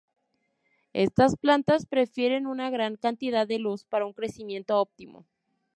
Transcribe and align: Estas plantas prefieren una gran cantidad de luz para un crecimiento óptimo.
Estas 0.93 1.35
plantas 1.37 1.85
prefieren 1.85 2.47
una 2.47 2.71
gran 2.71 2.95
cantidad 2.95 3.47
de 3.47 3.59
luz 3.59 3.85
para 3.85 4.07
un 4.07 4.13
crecimiento 4.13 4.79
óptimo. 4.81 5.27